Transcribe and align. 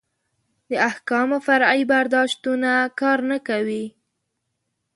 د 0.69 0.71
احکامو 0.89 1.37
فرعي 1.47 1.81
برداشتونه 1.91 2.71
کار 2.99 3.19
نه 3.29 3.37
کوي. 3.47 3.85